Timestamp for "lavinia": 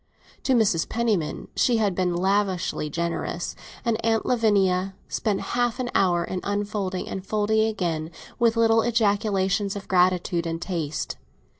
4.25-4.95